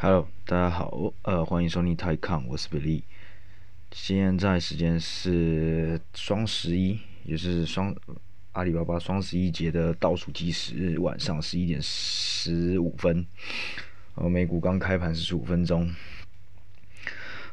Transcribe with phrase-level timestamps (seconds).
[0.00, 3.02] Hello，大家好，呃，欢迎收听泰康，我是比利。
[3.90, 7.92] 现在时间是双十一，也是双
[8.52, 13.26] 阿里巴巴双十一节的倒数计时，晚上十一点十五分。
[14.14, 15.92] 呃，美股刚开盘十五分钟。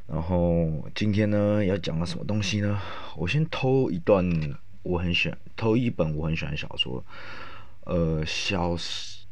[0.06, 2.80] 然后今天呢，要讲个什么东西呢？
[3.18, 4.24] 我先偷一段，
[4.84, 7.04] 我很喜欢偷一本我很喜欢的小说，
[7.86, 8.78] 呃，小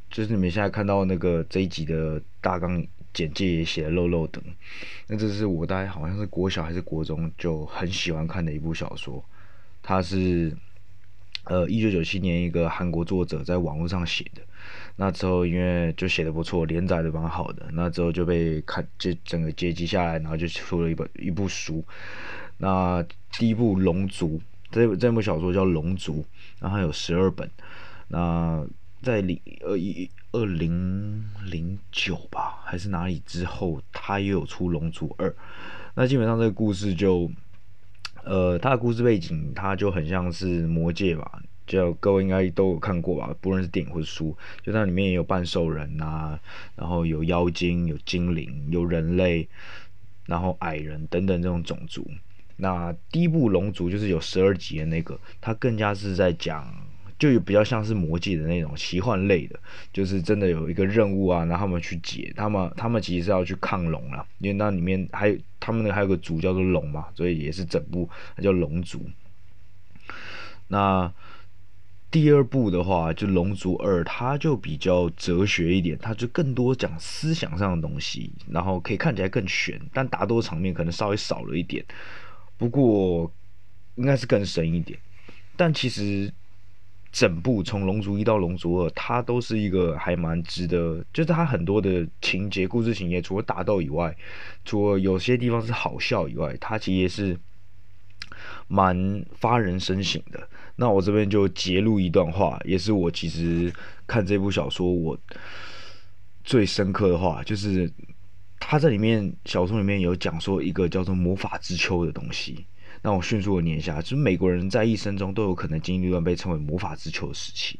[0.09, 2.83] 就是你们现在看到那个这一集的大纲。
[3.13, 4.43] 简介也写的漏漏等，
[5.07, 9.23] 那这是我大概好像是国小还是国中就很喜欢看的一部小说，
[9.81, 10.55] 它是
[11.43, 14.41] 呃一九九七年一个韩国作者在网络上写的，
[14.95, 21.83] 那之后因为就写的不错，连载的蛮好的，那之后就被看就整个接集下来，然后就出了一本一部书，
[22.57, 24.39] 那第一部《龙族》
[24.71, 26.21] 这这部小说叫《龙族》，
[26.59, 27.47] 然后有十二本，
[28.07, 28.65] 那
[29.03, 30.09] 在零呃一。
[30.35, 35.29] 二零零九吧，还是哪里之后，他也有出《龙族二》。
[35.93, 37.29] 那基本上这个故事就，
[38.23, 46.39] 呃，他的故事背景，他就很像是《魔戒》吧，就各位应该都有看过吧，不论是电影或者书，就那里面也有半兽人啊，
[46.75, 49.47] 然后有妖精、有精灵、有人类，
[50.25, 52.09] 然后矮人等等这种种族。
[52.55, 56.73] 那第一部《龙族》就是有十二集的那个，它更加是在讲。
[57.23, 59.57] 就有比较像是魔界的那种奇幻类的，
[59.93, 69.09] 就是真的有一个任务啊，然后他们去解，他们他们其实是要去抗龙了，因为那里面还有他们那还有个族叫做龙嘛，所以也是整部它叫龙族。
[70.67, 71.09] 那
[72.11, 81.85] 第二部的话就龙族二，它就比较哲学一点，它就更多讲思想上的东西，然后可以看起来更悬，但打斗场面可能稍微少了一点，
[82.57, 83.31] 不过
[83.95, 84.99] 应该是更深一点，
[85.55, 86.29] 但其实。
[87.13, 94.13] 整部从《龙族一》到《龙族二》，它都是一个还蛮值得，就是它很多的情节、故事情节，除了打斗以外，
[94.65, 97.37] 除了有些地方是好笑以外，它其实也是
[98.67, 100.49] 蛮发人深省的。
[100.75, 103.71] 那我这边就截录一段话，也是我其实
[104.07, 105.15] 看这部小说我
[106.43, 107.87] 最深刻的话，就是
[108.59, 112.65] 他在里面小说里面有讲说一个叫做魔法之秋的东西。
[113.03, 117.77] 让我迅速的念一下，就是美国人在一生中都有可能经历一段被称为魔法之秋的时期。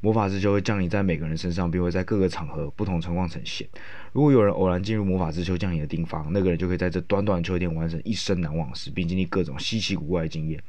[0.00, 3.66] 魔法之秋会降临在每个人身上，并会在各个场合、不同情况呈现。
[4.12, 10.60] 如果有人偶然进入魔法之秋降临的地方，那个人就可以在这短短的秋天完成一生难忘事，并经历各种稀奇古怪的经验。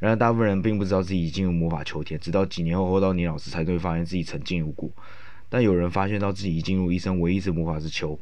[0.00, 4.90] 然而，大部分人并不知道自己已进入魔法秋天，直到几年后或到年老时才会发现自己曾进入过。
[5.48, 8.18] 但有人发现到自己已进入一生唯一一次魔法之秋，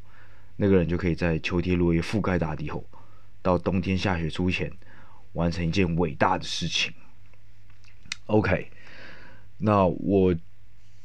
[0.57, 2.85] 那个人就可以在秋天落叶覆盖大地后，
[3.41, 4.71] 到冬天下雪出前。
[5.37, 6.93] 完成一件伟大的事情。
[8.27, 8.69] OK，
[9.59, 10.35] 那我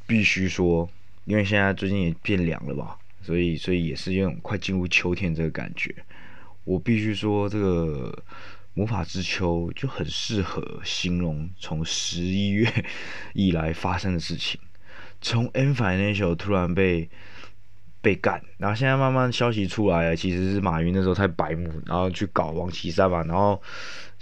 [0.08, 0.90] 必须说，
[1.26, 5.94] 因为现在最近也变凉了吧，所以所以也是有种快进入秋天这个感觉。
[6.64, 8.24] 我必须说，这个
[8.74, 12.68] 魔法之秋就很适合形容从十一月
[13.34, 14.60] 以来发生的事情。
[15.20, 17.08] 从 N Financial 突然被
[18.02, 23.62] 被干，然后现在慢慢消息出来了，其实是马云那时候太白目，然后去搞王岐山嘛，然后。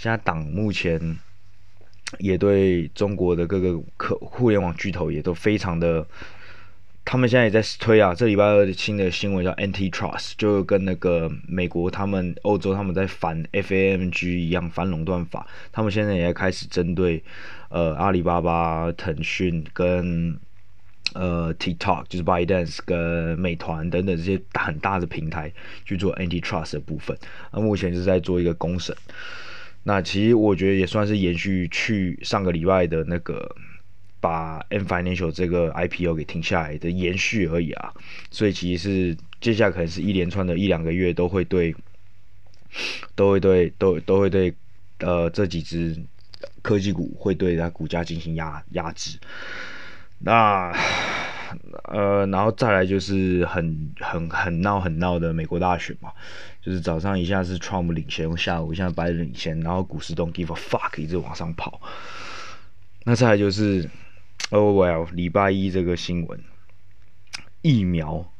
[0.01, 1.17] 现在党目前
[2.19, 6.07] 也对中国的各个可互联网巨头也都非常的，
[7.03, 8.16] 他们现在也在推啊。
[8.16, 15.45] 这礼拜二的新的新闻叫 Antitrust，就跟那个美国他们、欧洲他们在反 FAMG 一样，反垄断法。
[15.73, 17.22] 他们现在也开始针对
[17.68, 20.39] 呃阿里巴巴、腾讯跟
[21.14, 25.52] 呃 TikTok，就是 ByteDance 跟美团等等这些很大的平台
[25.86, 27.18] 去做 Antitrust 的部分。
[27.52, 28.96] 那目前是在做一个公审。
[29.84, 33.56] 那其实我觉得也算是延续去上个礼拜的那个
[34.19, 37.94] 把 Ant Financial 这个 IPO 给停下来的延续而已啊，
[38.30, 41.74] 所以其实是接下来可能是一连串的一两个月都会对，
[43.16, 44.53] 都会对都都会对
[45.00, 45.98] 呃这几只
[46.62, 49.18] 科技股会对它股价进行压压制，
[50.19, 50.74] 那。
[51.85, 56.12] 呃，然后再来就是很很很闹很闹的美国大选嘛，
[56.62, 61.81] 就是早上一下是 Trump 领先，下午一下拜登领先，然后股市 don't give a fuck 一直往上跑。
[63.06, 63.89] 那再来就是
[64.51, 66.39] ，oh well，礼拜一这个新闻，
[67.63, 68.31] 疫苗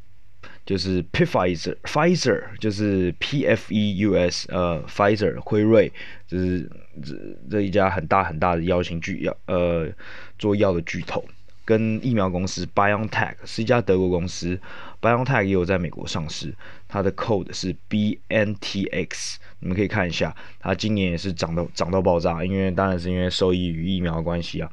[0.64, 5.92] 就是 Pfizer，Pfizer 就是 P F E U S，呃，Pfizer 辉瑞
[6.28, 6.70] 就是
[7.04, 7.16] 这
[7.50, 9.90] 这一家很大很大的药型巨药，呃，
[10.38, 11.26] 做药的巨头。
[11.69, 14.60] 跟疫苗公司 BioNTech 是一家德国公司
[15.00, 16.51] ，BioNTech 也有在美国上市，
[16.88, 24.71] 它的 code 是 BNTX，你们可以看一下，它今年也是涨到涨到爆炸，因为当然是因为受益于疫苗的关系啊。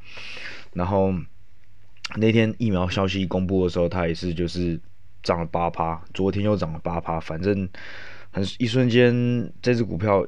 [0.73, 1.13] 然后
[2.17, 4.81] 那天疫苗消息公布的时候，它也是就是
[5.23, 7.69] 涨了八趴，昨天又涨了八趴，反正
[8.31, 10.27] 很一瞬间，这只股票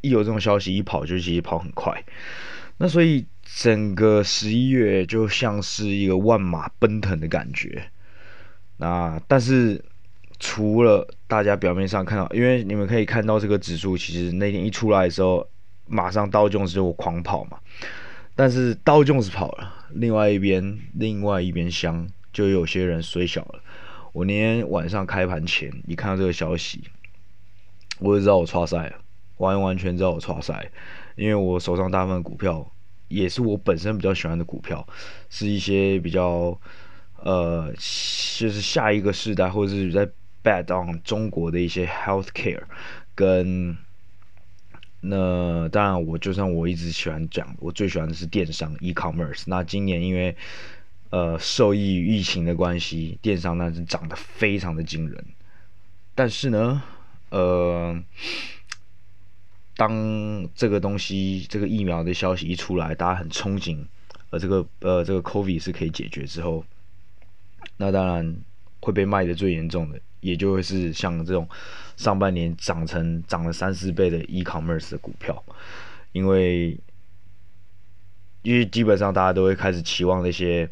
[0.00, 2.02] 一有这种消息一跑就其实跑很快。
[2.78, 3.24] 那所以
[3.54, 7.90] 整个十一月就像是一个万马奔腾的感觉。
[8.78, 9.82] 那但是
[10.38, 15.48] 除了大家表面上看到，因为你们可以看到这个指数，其实那天一出来的时候，
[15.86, 17.58] 马上道琼斯就狂跑嘛。
[18.34, 23.60] 但是道琼斯跑了，另外一边另外一边厢就有些人衰小了。
[24.12, 26.82] 我那天晚上开盘前一看到这个消息，
[27.98, 28.96] 我就知道我挫赛了，
[29.38, 30.70] 完完全知道我挫赛，
[31.14, 32.70] 因为我手上大部分股票
[33.08, 34.86] 也是我本身比较喜欢的股票，
[35.30, 36.58] 是一些比较
[37.22, 40.08] 呃，就是下一个世代或者是在
[40.42, 42.62] bet on 中国的一些 healthcare
[43.14, 43.76] 跟。
[45.08, 49.44] 那当然，我就算我一直喜欢讲，我最喜欢的是电商 e-commerce。
[49.46, 50.34] 那今年因为
[51.10, 55.24] 呃受益于疫情的关系，电商那是涨得非常的惊人。
[56.16, 56.82] 但是呢，
[57.28, 58.02] 呃，
[59.76, 63.84] 当这个东西这个疫苗的消息一出来，大家很憧憬，
[64.30, 66.64] 呃，这个呃这个 COVID 是可以解决之后，
[67.76, 68.36] 那当然
[68.80, 70.00] 会被卖的最严重的。
[70.20, 71.48] 也就会是像这种
[71.96, 75.40] 上半年涨成涨了三四倍的 e-commerce 的股票，
[76.10, 76.76] 因为
[78.42, 80.68] 因为基本上大家都会开始期望那些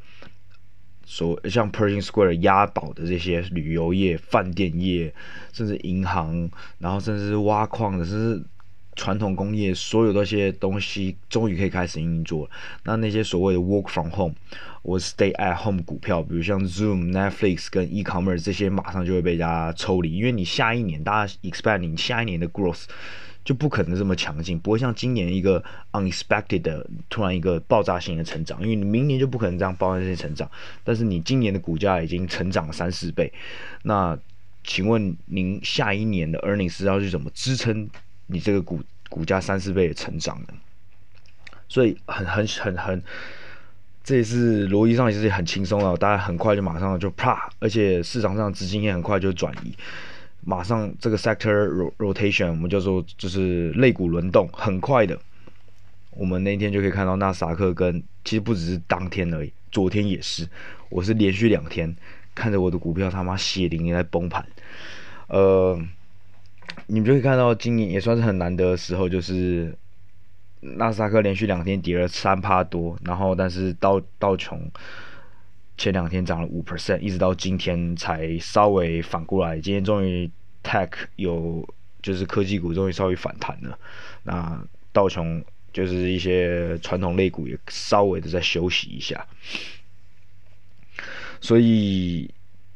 [1.05, 5.15] 所像 Pershing Square 压倒的这些旅游业、饭店业，
[5.53, 8.45] 甚至银行，然后甚至是挖矿的，甚至
[8.95, 12.51] 传统工业，所有这些东西终于可以开始运作了。
[12.85, 14.35] 那那些所谓的 work from home。
[14.83, 22.85] 我 stay at home 股票，比如像 Zoom、Netflix 跟 e-commerce 这些，马上就会被大家抽离，因为你下一年大家 expect 你下一年的 growth
[23.47, 30.51] 就不可能这么强劲，不会像今年一个 unexpected 的突然一个爆炸性的成长，因为你明年就不可能这样爆炸性成长，
[30.85, 33.33] 但是你今年的股价已经成长了三四倍，
[33.85, 34.19] 那
[34.65, 37.89] 请问您下一年的 earnings 要去怎么支撑
[38.27, 40.49] 你这个股股价三四倍的成长呢？
[41.69, 43.03] 所以很很很很。
[44.03, 49.75] 这也是逻辑上也是很轻松了，大家很快就马上就啪，而且市场上资金也很快就转移，
[50.43, 55.19] 马上这个 sector rotation 我们叫做就是类股轮动，很快的，
[56.11, 60.47] 我们那天就可以看到纳斯达克跟其实不只是当天而已，昨天也是，
[60.91, 61.97] 我是连续两天
[62.35, 64.47] 看着我的股票他妈血淋淋在崩盘，
[65.29, 65.81] 呃，
[66.87, 69.77] 你们就可以看到今年也算是很难得的时候，就是。
[70.67, 74.71] 纳斯达克连续两天跌了三趴多，然后但是道道琼
[75.77, 79.61] 前两天涨了五 percent，一直到今天才稍微反过来。
[79.61, 80.31] 今天终于
[80.63, 81.69] tech 有
[82.01, 83.79] 就是科技股终于稍微反弹了，
[84.23, 89.27] 那道琼就是一些传统类股也稍微的在休息一下，
[91.43, 92.33] 所以。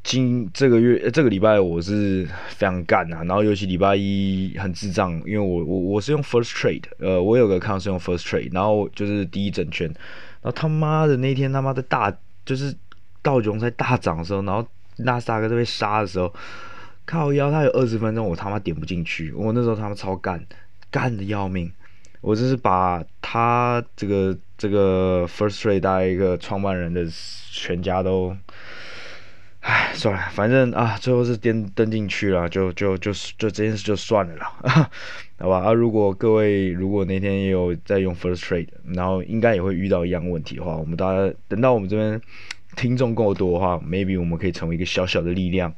[0.09, 9.85] 今这个月这个礼拜我是非常干啊，然后尤其礼拜一很智障，因为我我我是用 First Trade，呃，我有个 account 是用 First Trade，然后就是第一整圈，
[10.41, 12.11] 然后他妈的那天他妈的大
[12.43, 12.75] 就是
[13.21, 14.67] 道琼在大涨的时候，然后
[14.97, 16.33] 纳斯达克在被杀的时候，
[17.05, 20.43] 靠腰他有二十分钟我他妈点不进去，我那时候他妈超干
[20.89, 21.71] 干的要命，
[22.21, 27.05] 我就是把他这个这个 First Trade 大概一个创办人的
[27.51, 28.35] 全家都。
[29.69, 34.51] 唉，算了，反正啊，最后是登登进去了，就就就就这件事就算了啦，
[35.37, 35.59] 好吧？
[35.59, 42.19] 啊，如果各位如果那天也有在用 First Trade，然后应该也会遇到一样问题的话，我们大家等到我们这边
[42.77, 45.71] 听众够多的话，maybe 我们可以成为一个小小的力量，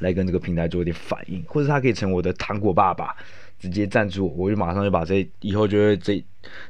[0.00, 3.14] 来跟这个平台做一点反应，或者他可以成为我的糖果爸爸，
[3.60, 6.20] 直接赞助我，我就马上就把这以后就会这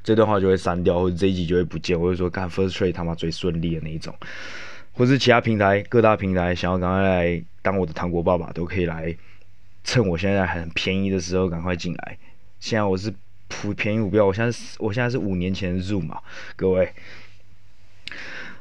[0.05, 4.14] 这段话就会删掉，或者这一集就会不见，我就说看 First Trade 他妈最顺利的那一种。
[4.99, 9.17] 或是其他平台，各大平台想要赶快来当我的糖果爸爸，都可以来，
[9.85, 12.19] 趁我现在很便宜的时候赶快进来。
[12.59, 13.14] 现在我是
[13.47, 16.21] 普便宜股票，我现在我现在是五年前的 Zoom 嘛，
[16.57, 16.93] 各位。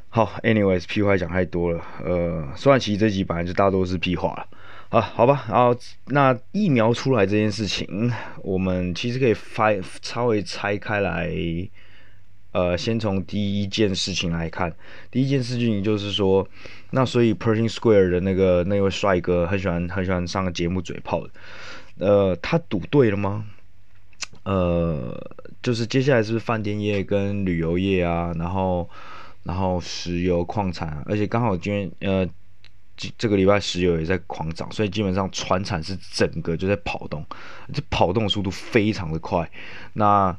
[0.09, 4.47] 好，anyways，屁话讲太多了，呃，虽然其实这集本来就大多是屁话了，
[4.89, 5.75] 啊，好吧，然后
[6.05, 8.13] 那疫苗出来这件事情，
[8.43, 11.27] 我们其实可以拆稍微拆开来。
[12.53, 14.73] 呃，先从第一件事情来看，
[15.11, 16.47] 第一件事情就是说，
[16.91, 21.29] 那所以 Pershing Square 的那个那位帅哥很喜欢很喜欢上节目嘴炮的，
[21.99, 23.45] 呃，他赌对了吗？
[24.43, 28.89] 呃，就是接下来是不是饭店业跟旅游业啊，然后
[29.43, 32.25] 然后石油矿产，而且刚好今天呃
[32.95, 37.23] 这这个礼拜石油也在狂涨，所以基本上船产是整个就在跑动，
[37.73, 39.47] 这跑动速度非常的快。
[39.93, 40.35] 那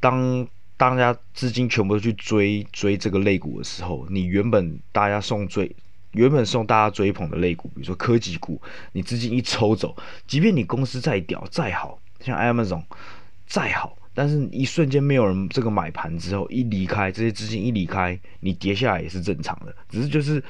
[0.00, 5.74] 当大家资金全部都去追追这个类股的时候，你原本大家送最
[6.12, 8.60] 原本送大家追捧的类股，比如说科技股，
[8.92, 12.82] 你资金一抽走，即便你公司再屌再好，像 Amazon
[13.46, 20.42] 再好，但是一瞬间没有人这个买盘之后一离开，这些资金一离开，你跌下来也是正常的，只是就是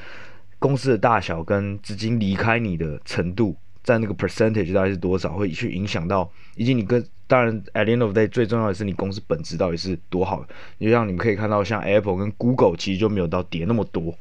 [0.59, 10.47] 公司的大小跟资金离开你的程度，在那个 percentage 大概是多少，会去影响到，以及你跟当然 at the end of day 最重要的是你公司本质到底是多好，
[10.79, 14.17] 就像你们可以看到，像 Apple 跟 Google 其实就没有到跌那么多。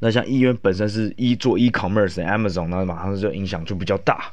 [0.00, 4.32] 那像医院本身是一做 e-commerce 的 Amazon，那马上就影响就比较大。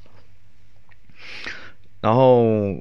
[2.01, 2.75] 然后，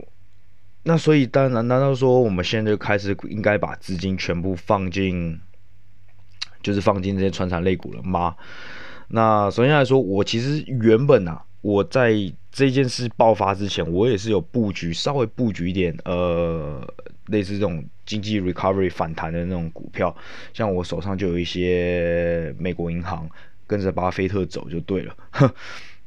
[0.85, 5.39] 那所以当然，难道说我们现在就开始应该把资金全部放进，
[6.63, 8.37] 就是放进这些传产类股了吗？
[9.09, 12.15] 那首先来说，我其实原本啊，我在
[12.51, 16.87] 这件事爆发之前，我也是有布局，稍微布局一点，呃。
[17.29, 20.17] 类似这种经济 recovery 反弹的那种股票，
[20.55, 23.29] 像我手上就有一些美国银行
[23.67, 25.15] 跟着巴菲特走就对了。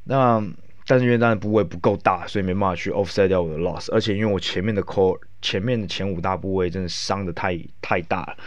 [0.05, 0.43] 那
[0.87, 3.93] 但是因为当然部位不够大，所以没办法去 offset 掉我的 loss。
[3.93, 8.37] 而且因为我前面的 core 前面的前五大部位真的伤的太太大了，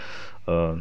[0.47, 0.77] 呃，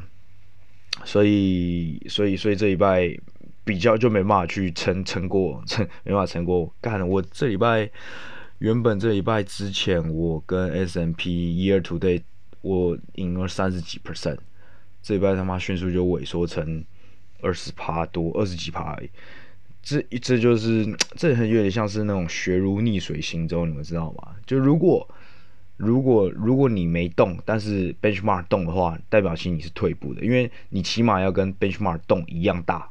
[1.06, 3.16] 所以所以所以这一拜
[3.64, 6.74] 比较就没办法去撑撑过撑没办法撑过。
[6.82, 7.90] 干我这礼拜。
[8.60, 12.22] 原本这礼拜之前，我跟 S M P Year Today
[12.62, 14.38] 我赢了三十几 percent，
[15.02, 16.82] 这礼拜他妈迅速就萎缩成
[17.42, 19.10] 二十趴多，二十几趴而已。
[19.82, 24.34] 这这就是这很有点像是那种学如逆水行舟，你们知道吗？
[24.46, 25.06] 就如果
[25.76, 32.90] 如果如果你没动，但是 benchmark 动的话，代表其实你是退步的，因为你起码要跟 benchmark 动一样大。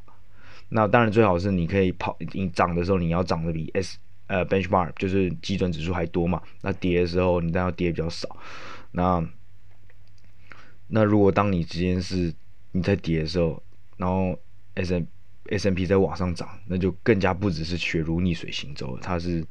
[0.72, 3.98] 那当然最好是你可以跑，你涨的时候你要涨的比 S。
[4.28, 8.34] 呃，benchmark 就是基准指数还多嘛，那跌的时候你当然要跌比较少。
[8.92, 9.22] 那
[10.86, 12.32] 那如果当你之间是
[12.70, 13.62] 你在跌的时候，
[13.98, 14.38] 然后
[14.74, 15.04] S M
[15.50, 19.44] S M P 在往上涨，那就更加不只是血如逆水行舟，它是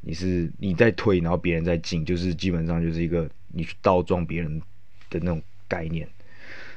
[0.00, 4.60] 你是你在退，然后别人在进，就是基本上就是一个你去倒撞别人
[5.08, 6.08] 的那种概念，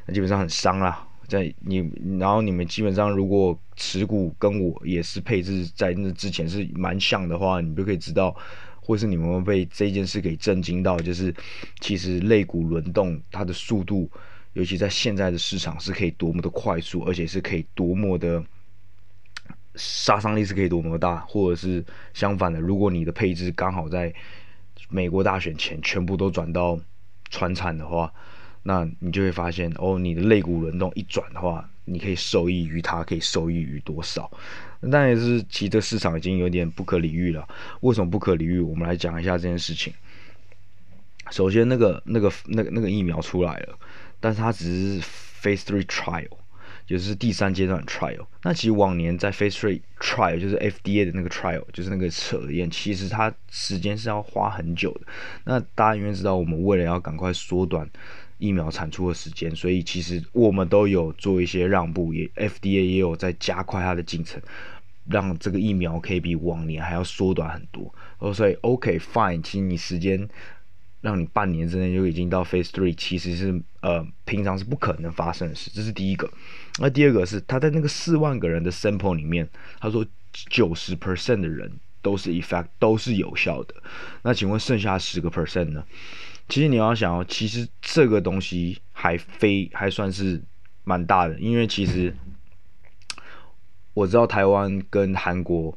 [0.05, 1.07] 那基本上很伤啦。
[1.27, 1.89] 在你，
[2.19, 8.35] 然后你们基本上如果持股跟我也是配置在那之前是蛮像的话，你就可以知道，
[8.81, 11.33] 或是你们会被这件事给震惊到，就是
[11.79, 14.09] 其实类股轮动它的速度，
[14.53, 18.43] 尤其在现在的市场是可以多么的快速，而且是可以多么的
[19.75, 24.13] 杀伤力是可以多么大，或者是相反的，如果你的配置刚好在
[24.89, 26.79] 美国大选前全部都转到
[27.29, 28.13] 传产的话。
[28.63, 34.31] 那你就会发现，哦，你的肋骨轮动一转的话，你可以受益于它，可以受益于多少？
[34.91, 37.47] 但也是，其实这市场已经有点不可理喻了。
[37.81, 38.59] 为什么不可理喻？
[38.59, 39.93] 我们来讲一下这件事情。
[41.31, 43.77] 首先，那个、那个、那个、那个疫苗出来了，
[44.19, 45.01] 但是它只是
[45.41, 46.27] Phase Three Trial，
[46.85, 48.25] 就是第三阶段 Trial。
[48.43, 55.01] 那其实往年在 Phase Three Trial，就是 FDA 的那个 Trial，就是那个测验，其实它时间是要花很久的。
[55.45, 57.89] 那大家应该知道，我们为了要赶快缩短。
[58.43, 64.41] 疫苗产出的时间，所以其实我们都有做一些让步，也 FDA 也有在加快它的进程，
[65.07, 67.95] 让这个疫苗可以比往年还要缩短很多。
[68.19, 70.27] 哦，所以 OK fine，其实你时间
[70.99, 75.71] 让你半年之内就已经到 Phase Three，其实是呃平常是不可能发生的事。
[75.73, 76.29] 这是第一个。
[76.79, 79.47] 那第二个是他在那个四万个人的 sample 里面，
[79.79, 80.05] 他说
[80.49, 81.71] 九十 percent 的人
[82.01, 83.75] 都是 effect 都是有效的。
[84.23, 85.85] 那请问剩下十个 percent 呢？
[86.53, 90.39] 其实你要想哦，其实这个东西还非还算是
[90.83, 92.15] 蛮大的，因为其实
[93.95, 95.75] 我知道台湾跟韩国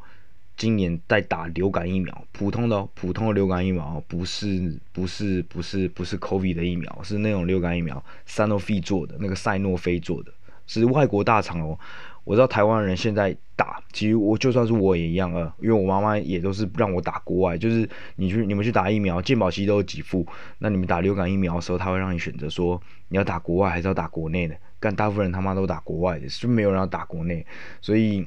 [0.54, 10.30] 今年在打流感疫苗，普通的普通的流感疫苗，不是不是不是不是 COVID 的疫苗，是那种流感疫苗，Sanofi 做的那个赛诺菲做的，
[10.66, 11.78] 是外国大厂哦。
[12.26, 20.26] 我知道台湾人现在打，其实我就算是我也一样啊，因为我妈妈也都是让我打国外，就是你去你们去打疫苗，健保期都有给付。
[20.58, 24.56] 那你们打流感疫苗的时候，他会让你选择说你要打国外还是要打国内的。
[24.80, 27.46] 但大部分人他妈都打国外的，就没有人要打国内，
[27.80, 28.26] 所以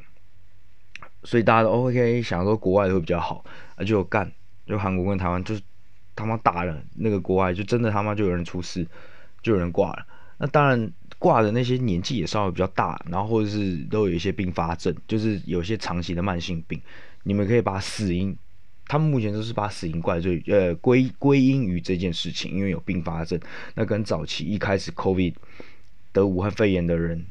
[1.26, 3.44] 所以大家都 OK，想说国外的会比较好，
[3.76, 4.32] 啊就干，
[4.66, 5.62] 就韩国跟台湾就是
[6.16, 8.88] 他妈打了那个国外，就真的他妈就有人出事，
[9.42, 10.06] 就有人挂了。
[10.40, 10.92] 那当然。
[11.22, 16.80] 挂的那些年纪也稍微比较大，然后或者是都有一些并发症，就是有些长期的慢性病。
[17.24, 18.34] 你们可以把死因，
[18.88, 23.38] 他们目前都是把死因怪罪呃归归因于这件事情，因为有并发症。
[23.76, 25.34] 那跟早期一开始 COVID
[26.14, 27.26] 得武汉肺炎的人，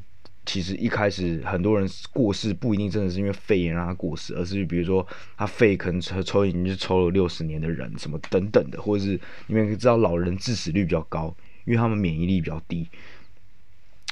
[0.45, 11.35] 其实一开始很多人过世不一定真的是因为肺炎让他过世，而是比如说他肺可能抽抽烟就抽了六十年的人，什么等等的，或者是你们可以知道老人致死率比较高，
[11.69, 12.89] 因为他们免疫力比较低。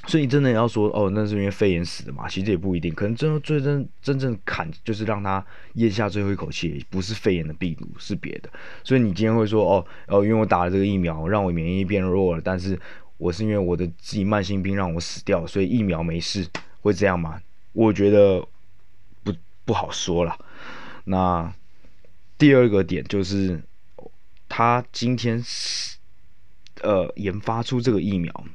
[0.05, 2.29] 所以真的要说哦，那是因为肺炎死的嘛？
[2.29, 8.49] 其实也不一定，可能真最真真正砍就是让他咽下最后一口气，不是肺炎的病毒，是别的。
[8.83, 12.79] 所以你今天会说哦哦，因为我打了这个疫苗，让我免疫力变弱了，但是
[13.17, 16.47] 我是因为我的自己慢性病让我死掉，所以疫苗没事，
[16.81, 17.41] 会这样吗？
[17.73, 18.47] 我觉得
[19.23, 19.33] 不
[19.65, 20.37] 不好说了。
[21.05, 21.51] 那
[22.37, 23.61] 第二个点就是
[24.47, 25.96] 他今天是
[26.81, 28.45] 呃研发出这个疫苗。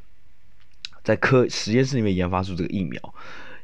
[1.05, 3.15] 在科实验室里面研发出这个疫苗，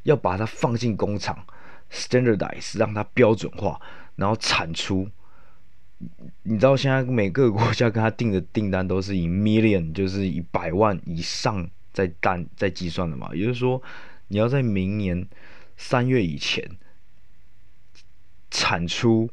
[0.03, 1.47] 要把它放进工厂
[1.89, 3.81] ，standardize 让它标准化，
[4.17, 5.09] 然后产出。
[6.43, 13.31] 你知道现在每个国家跟他订的订单都是以 million，就是以百万以上在单在计算的嘛。
[13.33, 13.81] 也就是说，
[14.27, 15.25] 你要在明年
[15.77, 16.69] 三月以前
[18.51, 19.31] 产出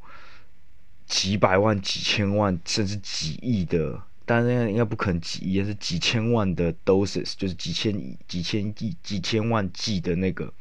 [1.08, 4.04] 几百万、几千万甚至几亿的。
[4.26, 10.52] 当然应该不可能几亿，是几千万的 doses，就是几千亿几千亿几千万剂的那个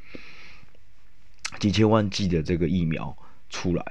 [1.59, 3.17] 几千万剂的这个疫苗
[3.49, 3.83] 出来。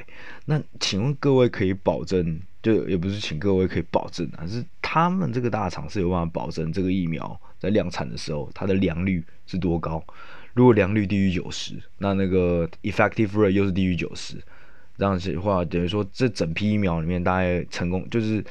[0.44, 10.00] 那请问各位可以保证，就也不是请各位可以保证啊，是他们这个大厂是有办法保证这个疫苗在量产的时候它的良率是多高？
[10.52, 14.40] 如果良率低于九十，那那个 effective rate 又是低于九十，
[14.96, 18.44] 这样子的话等于说这整批疫苗里面大概成功就是。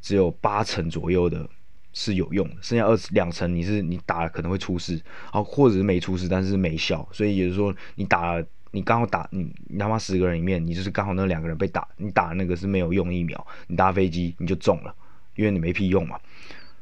[0.00, 1.48] 只有八成左右的
[1.92, 5.00] 是有用的，剩下二十两成你是你打了可能会出事，
[5.32, 7.06] 好，或者是没出事，但是没效。
[7.10, 14.94] 所以也就是说，你打了，你刚好打你，你他妈十个人里面，你就是刚好那两个人被打，你打那个是没有用疫苗，你搭飞机你就中了，
[15.34, 16.18] 因为你没屁用嘛。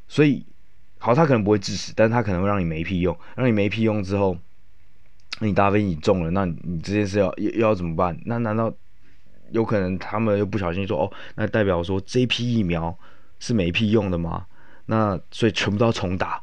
[0.06, 0.44] 所以
[0.98, 4.36] 好，他可能不会致死，但是他可能会让你没屁用，让你没屁用之后，
[5.40, 8.20] 你搭飞机你中了，那你这件事要又要怎么办？
[8.26, 8.72] 那难道？
[9.52, 12.96] 有可能他们又不小心说哦，那代表说这批疫苗
[13.38, 14.46] 是没屁用的吗？
[14.86, 16.40] 那所以全部都要重打，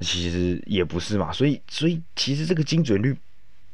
[0.00, 1.32] 其实也不是嘛。
[1.32, 3.16] 所以所以其实这个精准率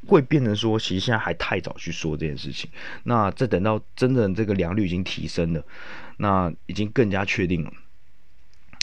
[0.07, 2.71] 会变成说，其实现在还太早去说这件事情。
[3.05, 5.65] 那再等到真的这个良率已经提升了，
[6.19, 7.73] 那已经更加确定了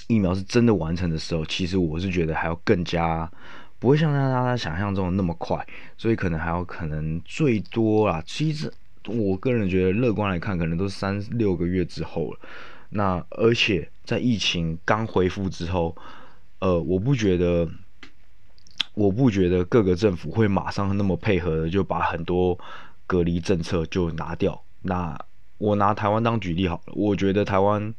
[0.08, 3.32] 疫苗是真的完成的时候，其实我是觉得还要更加
[3.78, 5.66] 不会像大家想象中的那么快，
[5.98, 8.72] 所以可能还要可能最多啊，其实。
[9.08, 12.40] 我个人觉得，乐观来看，可能都是三六个月之后了。
[12.90, 15.96] 那而且在疫情刚恢复之后，
[16.60, 17.68] 呃，我不觉得，
[18.94, 22.58] 我不觉得各个政府会马上那么配合的就把很多
[23.06, 24.64] 隔离政策就拿掉。
[24.84, 25.18] 那
[25.58, 27.94] 我拿台湾当举例好了，我觉得台湾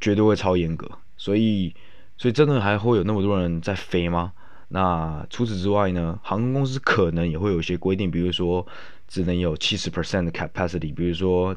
[0.00, 0.88] 绝对会超严格。
[1.16, 1.74] 所以，
[2.16, 4.32] 所以真的还会有那么多人在飞吗？
[4.68, 8.66] 那除此之外呢，航空公司可能也会有一些规定，比如说。
[9.12, 11.54] 只能有七十 percent 的 capacity，比如说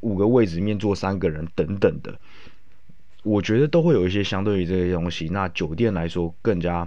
[0.00, 2.20] 五个位置面坐三个人等等的，
[3.22, 5.28] 我觉得都会有一些相对于这些东西。
[5.30, 6.86] 那酒店来说更加，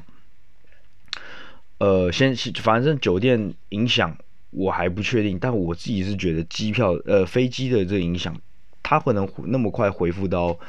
[1.80, 4.16] 呃，先反正酒店影响
[4.52, 8.40] 我还不确定，但我自己是觉得机票呃飞机的这影响，
[8.84, 10.60] 它可能那么快恢复到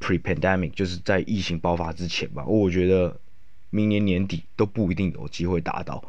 [0.00, 2.42] pre-pandemic，就是在疫情爆发之前吧。
[2.46, 3.20] 我觉得
[3.68, 6.02] 明年年底都不一定有机会达到，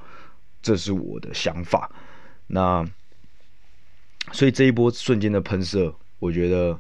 [0.62, 1.92] 这是我的想法。
[2.54, 2.86] 那，
[4.32, 6.80] 所以这一波瞬间的喷射，我觉得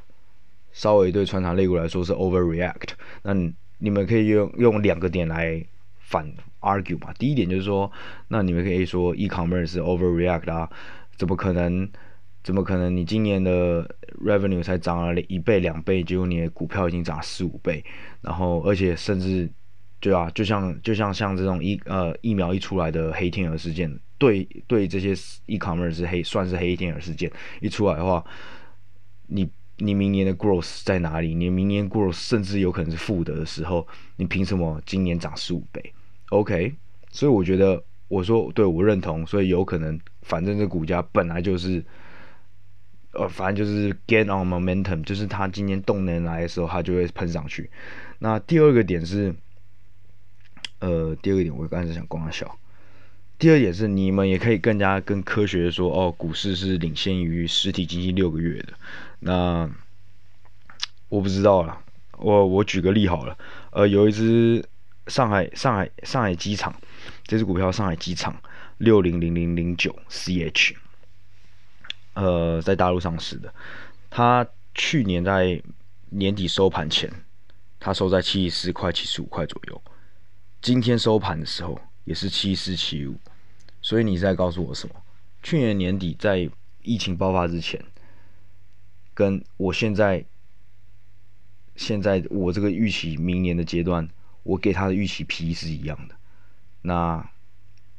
[0.71, 2.89] 稍微对穿插类股来说是 overreact。
[3.23, 3.33] 那
[3.79, 5.65] 你们可以用用两个点来
[5.97, 6.31] 反
[6.61, 7.11] argue 嘛。
[7.17, 7.91] 第一点就是说，
[8.27, 10.69] 那你们可以说 e-commerce 是 overreact 啊，
[11.17, 11.89] 怎么可能？
[12.43, 12.95] 怎么可能？
[12.95, 13.83] 你今年的
[14.23, 17.83] revenue 才涨了一倍两倍，结果你的股票已经涨四五倍，
[18.21, 19.49] 然后而且甚至，
[19.99, 23.99] 对啊，就像就像像这种疫呃疫苗一出来的黑天鹅事件。
[24.23, 25.13] 对对，这些
[25.47, 28.23] e-commerce 是黑，算是黑天鹅事件一出来的话，
[29.27, 31.35] 你你明年的 growth 在哪里？
[31.35, 35.93] 你明年 growth 甚至有可能是负的的时候，你凭什么今年涨十五倍
[36.29, 36.73] ？OK，
[37.11, 41.83] 所以我觉得我说对我认同，所以有可能，反正这股价本来就是，
[43.11, 47.69] 呃，反正就是 get on momentum，就是它今年动能来的时候，它就会喷上去。
[48.19, 49.35] 那第二个点是，
[50.79, 52.57] 呃，第二个点我刚才想光小。
[53.39, 58.73] 第二点是，你们也可以更加更科学的说，哦，股市是领先于实体经济六个月的。
[59.19, 59.69] 那
[61.09, 61.77] 我不知道了，
[62.17, 63.37] 我我举个例好了，
[63.71, 64.63] 呃，有一只
[65.07, 66.73] 上海上海上海机场，
[67.25, 68.41] 这只股票上海机场
[68.77, 70.75] 六零零零零九 CH，
[72.13, 73.53] 呃，在大陆上市的，
[74.09, 75.61] 它去年在
[76.11, 77.11] 年底收盘前，
[77.77, 79.81] 它收在七十四块七十五块左右，
[80.61, 83.15] 今天收盘的时候也是七四七五。
[83.81, 84.95] 所以你在告诉我什么？
[85.41, 86.49] 去年年底在
[86.81, 87.83] 疫情爆发之前，
[89.13, 90.23] 跟我现在，
[91.75, 94.07] 现在我这个预期明年的阶段，
[94.43, 96.15] 我给他的预期 P 是一样的。
[96.81, 97.29] 那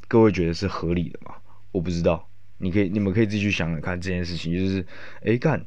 [0.09, 1.35] 各位觉得是合理的吗？
[1.71, 4.87] 我不知道，你可以你们可以自己去想想看这件事情，就是
[5.23, 5.65] 哎干，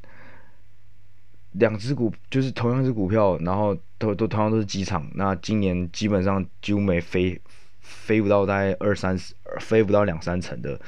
[1.52, 7.40] 两只股就是同样是股票，然后都都同样都是机场，那今年基本上几乎没飞，
[7.88, 10.80] 飞不到大概二三十，飞不到两三成的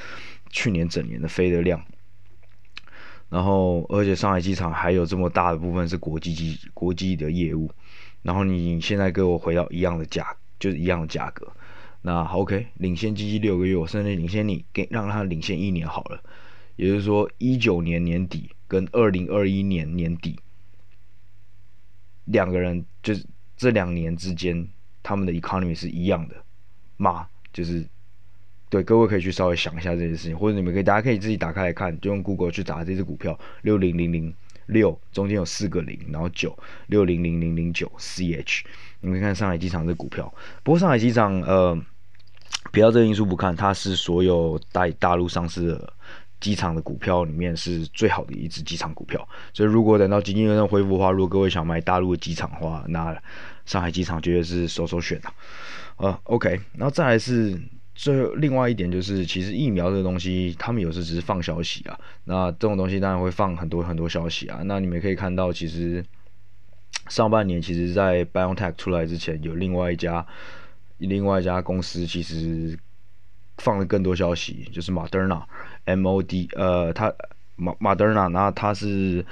[0.50, 1.84] 去年整年的飞的量。
[3.30, 7.72] 然后，而且上海机场还有这么大的部分是国际机国际的业务，
[8.24, 11.48] 然后你现在给我回到一样的价，就是一样的价格，
[12.02, 16.24] 那 OK，领先机机六个月，我甚至领先你，给让它领先一年好了，
[16.76, 20.40] 也就是说一九年年底跟二零二一年年底，
[22.26, 23.24] 两个人就是
[23.56, 24.68] 这两年之间
[25.04, 26.36] 他们的 economy 是一样的。
[27.00, 27.84] 嘛，就是。
[28.72, 34.32] 对，各位可以去稍微想一下这件事情，或者你们可以，大家可以自己打开来看，就用 Google 去打这只股票六零零零
[34.68, 38.62] 六，中间有四个零，然后九六零零零零九 CH，
[39.02, 40.32] 你们看上海机场这股票。
[40.62, 41.76] 不过上海机场，呃，
[42.72, 45.94] 不要这个因素不看，它是所有在大陆上市的
[46.40, 49.28] 机场的股票里面是最好的一只机场股票。
[49.52, 53.20] 所以如果等到经济真正恢复的话，如果各位想买大陆的机场的话，那
[53.66, 55.34] 上海机场绝对是首首选的。
[56.00, 57.58] 呃，OK，然后再来是。
[58.02, 62.00] 最后，另外一点就是，其实疫苗这个东西，他们有时只是放消息啊。
[62.24, 64.62] 那这种东西当然会放很多很多消息啊。
[64.64, 66.02] 那你们可以看到，其实
[67.10, 70.26] 上半年，其实在 BioNTech 出来之前，有另外一家
[71.00, 72.80] 另外一家公司，其实
[73.58, 77.14] 放了更多消息，就是 Moderna，M O D，呃，它
[77.58, 79.26] 马 Moderna，然后它是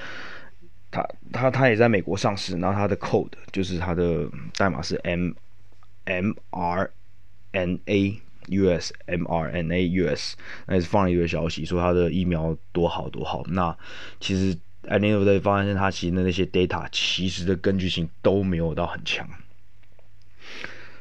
[0.92, 4.28] 它它它也在美国上市，然后它的 code 就是它的
[4.58, 5.32] 代码是 M
[6.08, 6.92] M R
[7.52, 8.22] N A。
[8.50, 8.94] U.S.
[9.08, 10.38] mRNA U.S.
[10.68, 13.44] 那也是放了一个消息，说他的疫苗多好多好。
[13.48, 13.78] 那
[14.22, 19.28] 其实 at the end of the day 发现他其实的那些 data 其实的根据性都没有到很强。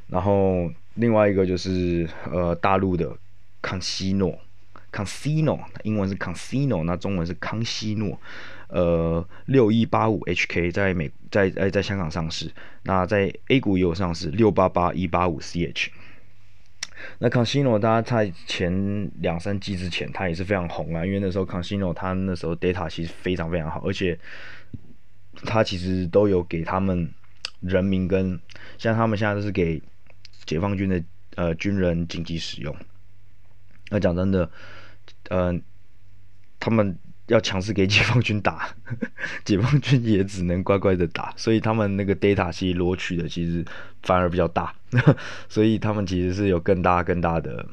[0.08, 3.16] 然后另外一个就是呃大陆的
[3.62, 4.36] 康希诺，
[4.90, 8.20] 康希诺英文是康希诺，那中文是康希诺。
[8.68, 12.50] 呃六一八五 H.K 在美在在在香港上市，
[12.82, 15.90] 那在 A 股也有上市六八八一八五 C.H。
[17.18, 24.18] 那 Casino 它在前两三季之前，它也是非常红啊，因为那时候 Casino 它那时候 data 其实非常非常好，而且
[25.44, 27.08] 它其实都有给他们
[27.60, 28.40] 人民跟
[28.78, 29.80] 像他们现在都是给
[30.44, 31.02] 解放军的
[31.36, 32.74] 呃军人紧急使用。
[33.90, 34.50] 那讲真的，
[35.28, 35.54] 呃，
[36.58, 36.98] 他们。
[37.26, 38.68] 要强势给解放军打，
[39.44, 43.64] 解放军也只能乖乖的打，所以他们那个 data 其实攞取的其实
[44.02, 44.72] 反而比较大，
[45.48, 47.66] 所以他们其实是有更大更大的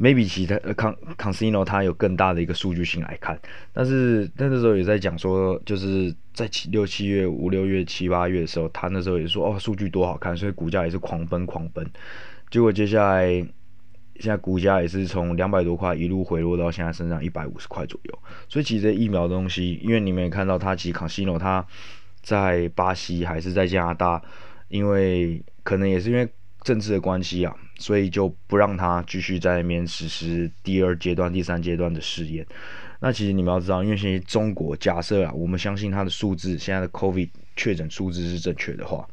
[0.00, 3.38] ，maybe 其他康 CanSino 它有更大的一个数据性来看，
[3.72, 11.88] 但是那个时候也在讲说，就是在七六七月五六月七八月的时候，他那时候也说哦数据多好看，所以股价也是狂奔狂奔，
[12.50, 13.46] 结果接下来。
[14.20, 21.66] 现在股价也是从两百多块一路回落到现在身上一百五十块左右，所以其实疫苗的东西，因为你们也看到它其实康希诺它
[22.22, 24.22] 在巴西还是在加拿大，
[24.68, 26.28] 因为可能也是因为
[26.60, 32.46] 政治的关系啊，所以就不让它继续在那边实施第二阶段、第三阶段的试验。
[33.00, 39.08] 那其实你们要知道，因为现在中国假设啊，我们相信它的数字，现在的 COVID 确诊数字是正确的话，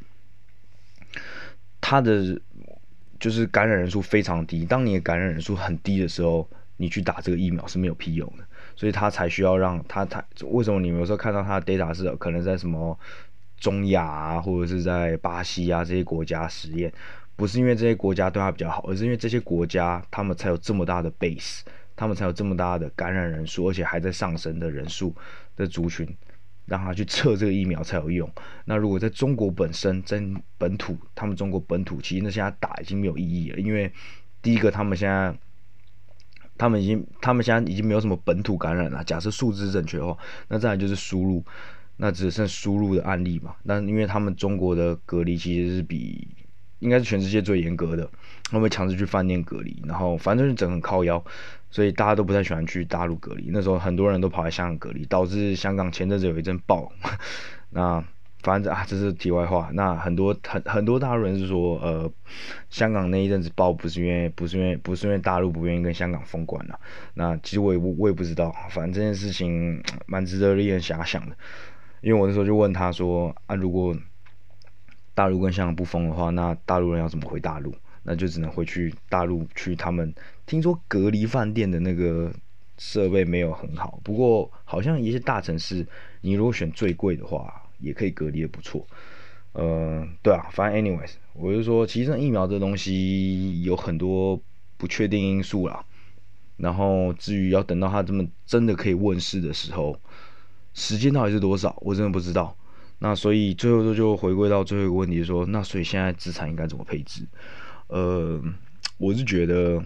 [1.82, 2.40] 它的。
[3.20, 8.44] 就是感染人数非常低，当你的感染人数很低的时候，你去打这个疫苗是没有屁用的，
[8.76, 12.98] 所以他才需要让他他为什么你们有时候看到他的 data 是可能在什么
[13.58, 16.92] 中亚啊，或者是在巴西啊这些国家实验，
[17.36, 21.62] 不是因为这些国家对他比较好，而是因为这些国家他们才有这么大的 base，
[21.96, 25.14] 他们才有这么大的感染人数，而且还在上升的人数
[25.58, 26.08] 的族群。
[26.70, 28.30] 让他去测这个疫苗才有用。
[28.66, 30.22] 那如果在中国本身，在
[30.58, 33.92] 本土，他们中国本土其实那现在打已经没有意义了，因为
[34.42, 35.36] 第一个他们现在，
[36.58, 39.04] 他们已经，他们现在已经没有什么本土感染了。
[39.04, 41.44] 假设数字正确的话，那再来就是输入，
[41.98, 43.56] 那只剩输入的案例嘛。
[43.64, 46.28] 那因为他们中国的隔离其实是比
[46.80, 48.10] 应该是全世界最严格的，
[48.46, 51.24] 他们会强制去饭店隔离，然后反正是整很靠腰。
[51.72, 56.92] 所以大家都不太喜欢去大陆隔离，那时候很多人都跑来香港隔离，导致香港前阵子有一阵爆。
[57.70, 58.04] 那
[58.42, 59.70] 反正啊，这是题外话。
[59.74, 62.10] 那很多很很多大陆人是说，呃，
[62.70, 66.80] 香港那一阵子爆不是因为不是因为不是因为大陆不愿意跟香港封关了。
[67.14, 71.36] 那其实我也我也不知道，反正这件事情蛮值得令人遐想的。
[72.02, 73.96] 因为我那时候就问他说啊，如果
[75.14, 77.76] 大陆跟香港不封的话，那大陆人要怎么回大陆？
[78.04, 80.12] 那就只能回去大陆去他们。
[80.50, 82.34] 听说隔离饭店的那个
[82.80, 85.86] 设备没有很好，不过好像一些大城市，
[86.22, 88.88] 你如果选最贵的话，也可以隔离的不错。
[89.52, 94.42] 呃，对啊，反正 anyways，我就说，其实疫苗这东西有很多
[94.76, 95.86] 不确定因素啦。
[96.58, 100.00] 然后至于要等到它这么真的可以问世的时候，
[100.74, 102.58] 时间到底是多少，我真的不知道。
[102.98, 107.28] 那所以最后就就回归到最后一个问题，说那所以现在资产应该怎么配置？
[107.88, 108.42] 呃，
[108.98, 109.84] 我是觉得，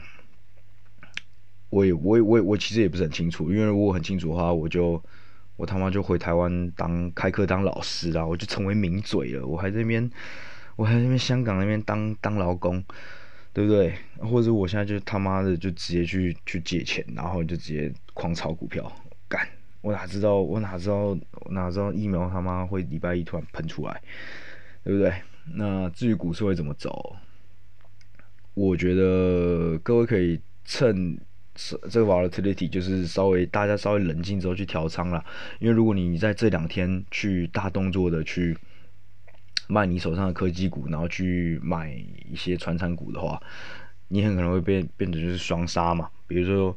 [1.74, 5.02] 我也我也我也我其实也不是很清楚，因为如果很清楚的话，我就
[5.56, 9.48] 我他妈就回台湾当开课当老师啦，我就成为名嘴了。
[9.48, 10.08] 我还在那边，
[10.76, 12.84] 我还在那边香港那边当当劳工，
[13.54, 13.96] 对不对？
[14.20, 18.92] 或者我现在就他妈的就直接去去借钱，然后就直接狂炒股票
[19.28, 19.48] 干。
[19.82, 20.36] 我哪知道？
[20.42, 20.96] 我哪知道？
[21.06, 24.00] 我哪知道疫苗他妈会礼拜一突然喷出来，
[24.84, 25.12] 对不对？
[25.56, 27.16] 那至于股市会怎么走，
[28.54, 31.18] 我觉得各位可以趁
[31.56, 35.24] 这个 volatility，就是稍微大家稍微冷静之后去调仓了。
[35.60, 38.58] 因为如果你在这两天去大动作的去
[39.68, 41.94] 卖你手上的科技股，然后去买
[42.30, 43.42] 一些传产股的话，
[44.08, 46.10] 你很可能会变变成就是双杀嘛。
[46.28, 46.76] 比如说。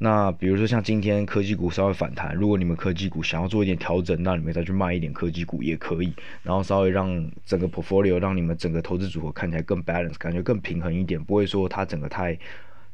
[0.00, 12.38] 那比如说像今天科技股稍微反弹，如果你们科技股想要做一点调整，那你们再去卖一点科技股也可以，然后稍微让整个 portfolio 让你们整个投资组合看起来更 balance，感觉更平衡一点，不会说它整个太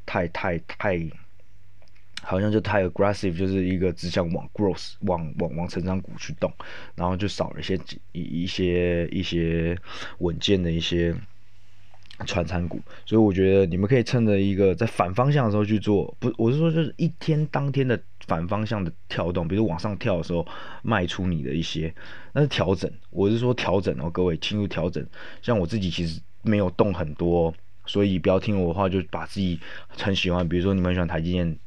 [0.06, 1.00] 太太太
[2.22, 6.52] 好像就太 aggressive，就是一个只想往 growth 往往往成长股去动，
[6.94, 7.78] 然后就少了一些
[8.12, 9.78] 一一些一些
[10.18, 11.14] 稳健的一些。
[12.26, 20.46] 传产股，所以我觉得你们可以趁着一个在反方向的时候去做，不，我是说就是一天当天的反方向的跳动，比如往上跳的时候
[20.82, 21.92] 卖出你的一些，
[22.32, 25.04] 那是调整，我是说调整哦，各位进入调整。
[25.42, 27.52] 像我自己其实没有动很多，
[27.86, 31.58] 所以不要听我的话，就把自己很喜欢，比如说你们喜欢台积电，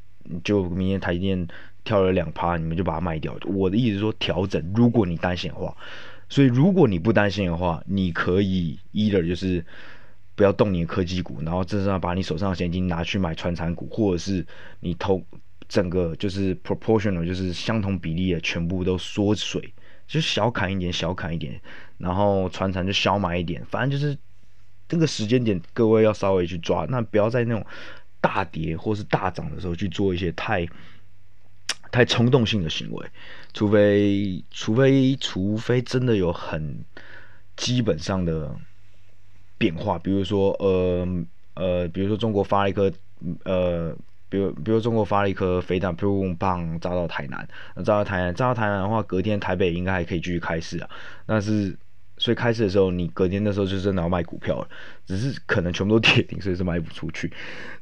[0.44, 1.48] 就明天台积电
[1.84, 3.38] 跳了两趴，你们就把它卖掉。
[3.46, 5.76] 我的意思说调整，如果你担心的话，
[6.30, 9.66] 所以如果你不担心的话，你可以 either 就是。
[10.38, 14.46] 不要动你的科技股，然后真正把你手上的现金拿去买传产股，或者是
[14.82, 15.20] 你投
[15.68, 19.74] 整个就是 proportional，就是相同比例的全部都缩水，
[20.06, 21.60] 就小砍一点，小砍一点，
[21.98, 24.16] 然后传产就小买一点，反正就是
[24.88, 27.66] 这个时间点，各位要稍微去抓，那不要在那种
[28.22, 30.68] 大跌或是大涨的时候去做一些太
[31.92, 33.08] 太冲动性的行为，
[33.54, 36.84] 除非除非除非真的有很
[37.56, 38.56] 基本上的。
[39.60, 42.94] 变化，比如说，呃呃，比如说中国发了一颗，
[43.44, 43.92] 呃，
[44.30, 47.48] 比如比如中国发了一颗飞弹，砰砰炸到台南，
[47.78, 50.88] 炸到台南，炸到台南的话，隔天台北应该还可以继续开市啊。
[51.26, 51.76] 但是，
[52.18, 54.68] 所以开市的时候，你隔天的时候就真的要卖股票了，
[55.06, 57.32] 只是可能全部都跌停，所以是卖不出去。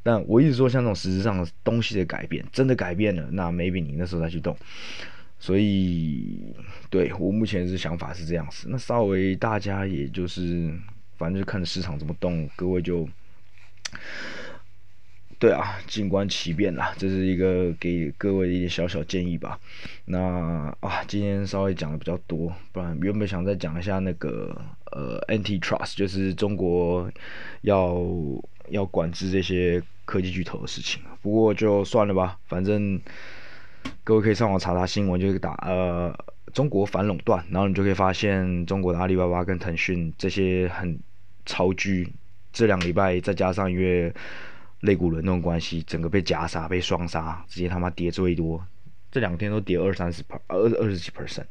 [0.03, 4.55] 但我一直说，像这种实质上的东西的改变，真的改变了，那 maybe 你那时候再去动。
[5.39, 6.53] 所以，
[6.89, 8.67] 对，我目前是想法是这样子。
[8.69, 10.73] 那稍微大家也就是。
[11.17, 13.07] 反正就看着市场怎么动，各位就，
[15.37, 19.59] 对啊，静观其变啦，这是一个给各位的一点小小建议吧。
[20.05, 20.19] 那
[20.79, 24.55] 啊，今天稍微讲的比较多，不然原本想再讲一下那个
[24.91, 27.11] 呃，antitrust，就是中国
[27.61, 28.01] 要
[28.69, 31.01] 要管制这些科技巨头的事情。
[31.21, 32.99] 不过就算了吧，反正
[34.03, 36.15] 各位可以上网查查新闻，就是打呃。
[36.53, 40.97] 中国反垄断，然后你就可以发现中国的阿里巴巴跟腾讯这些很
[41.45, 42.07] 超巨，
[42.53, 44.13] 这两礼拜再加上因为
[44.81, 48.65] 肋骨轮动关系，整个被夹杀、被双杀，直接他妈跌最多，
[49.11, 51.45] 这两天都跌二三十 per 二二十几 percent，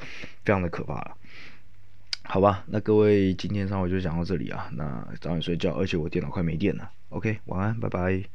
[0.44, 1.16] 非常的可怕了。
[2.22, 6.90] 好吧，那各位今天上午就讲到这里啊，那早点睡觉，而且我电脑快没电了。
[7.10, 8.33] OK，晚安，拜拜。